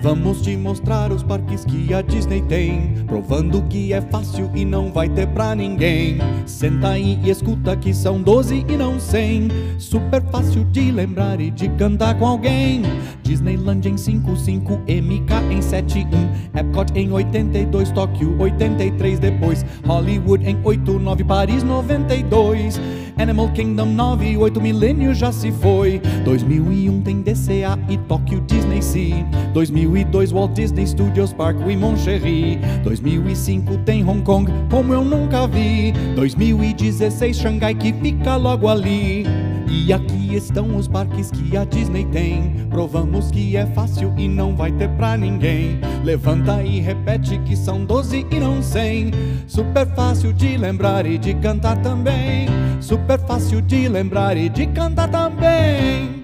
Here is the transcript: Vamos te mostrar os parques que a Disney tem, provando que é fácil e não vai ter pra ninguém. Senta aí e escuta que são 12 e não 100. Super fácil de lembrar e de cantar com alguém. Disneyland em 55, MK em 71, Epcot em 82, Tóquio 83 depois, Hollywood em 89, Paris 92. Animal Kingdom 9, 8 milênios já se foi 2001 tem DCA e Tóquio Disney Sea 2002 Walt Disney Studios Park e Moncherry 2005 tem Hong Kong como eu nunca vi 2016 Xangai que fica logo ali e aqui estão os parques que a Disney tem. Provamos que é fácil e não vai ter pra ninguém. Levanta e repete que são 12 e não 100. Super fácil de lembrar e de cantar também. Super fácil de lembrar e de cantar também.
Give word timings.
Vamos 0.00 0.42
te 0.42 0.56
mostrar 0.56 1.10
os 1.10 1.24
parques 1.24 1.64
que 1.64 1.92
a 1.92 2.00
Disney 2.02 2.40
tem, 2.42 2.94
provando 3.04 3.62
que 3.62 3.92
é 3.92 4.00
fácil 4.00 4.48
e 4.54 4.64
não 4.64 4.92
vai 4.92 5.08
ter 5.08 5.26
pra 5.26 5.56
ninguém. 5.56 6.18
Senta 6.46 6.90
aí 6.90 7.18
e 7.24 7.30
escuta 7.30 7.76
que 7.76 7.92
são 7.92 8.22
12 8.22 8.64
e 8.68 8.76
não 8.76 9.00
100. 9.00 9.48
Super 9.76 10.22
fácil 10.30 10.64
de 10.66 10.92
lembrar 10.92 11.40
e 11.40 11.50
de 11.50 11.68
cantar 11.70 12.16
com 12.16 12.28
alguém. 12.28 12.82
Disneyland 13.24 13.88
em 13.88 13.96
55, 13.96 14.74
MK 14.86 15.52
em 15.52 15.60
71, 15.60 16.30
Epcot 16.54 16.92
em 16.94 17.10
82, 17.10 17.90
Tóquio 17.90 18.36
83 18.38 19.18
depois, 19.18 19.66
Hollywood 19.84 20.48
em 20.48 20.56
89, 20.62 21.24
Paris 21.24 21.64
92. 21.64 22.80
Animal 23.18 23.50
Kingdom 23.50 23.86
9, 23.86 24.36
8 24.36 24.60
milênios 24.60 25.18
já 25.18 25.32
se 25.32 25.50
foi 25.50 26.00
2001 26.24 27.02
tem 27.02 27.17
DCA 27.28 27.78
e 27.90 27.98
Tóquio 27.98 28.40
Disney 28.42 28.80
Sea 28.80 29.24
2002 29.52 30.32
Walt 30.32 30.52
Disney 30.52 30.86
Studios 30.86 31.32
Park 31.32 31.58
e 31.68 31.76
Moncherry 31.76 32.58
2005 32.82 33.76
tem 33.78 34.02
Hong 34.02 34.22
Kong 34.22 34.50
como 34.70 34.94
eu 34.94 35.04
nunca 35.04 35.46
vi 35.46 35.92
2016 36.14 37.36
Xangai 37.36 37.74
que 37.74 37.92
fica 37.92 38.36
logo 38.36 38.66
ali 38.68 39.26
e 39.70 39.92
aqui 39.92 40.34
estão 40.34 40.74
os 40.76 40.88
parques 40.88 41.30
que 41.30 41.54
a 41.54 41.64
Disney 41.64 42.06
tem. 42.06 42.66
Provamos 42.70 43.30
que 43.30 43.54
é 43.54 43.66
fácil 43.66 44.14
e 44.16 44.26
não 44.26 44.56
vai 44.56 44.72
ter 44.72 44.88
pra 44.90 45.14
ninguém. 45.14 45.78
Levanta 46.02 46.62
e 46.62 46.80
repete 46.80 47.38
que 47.40 47.54
são 47.54 47.84
12 47.84 48.26
e 48.30 48.40
não 48.40 48.62
100. 48.62 49.10
Super 49.46 49.86
fácil 49.94 50.32
de 50.32 50.56
lembrar 50.56 51.04
e 51.04 51.18
de 51.18 51.34
cantar 51.34 51.76
também. 51.82 52.48
Super 52.80 53.18
fácil 53.20 53.60
de 53.60 53.88
lembrar 53.88 54.38
e 54.38 54.48
de 54.48 54.66
cantar 54.68 55.08
também. 55.08 56.17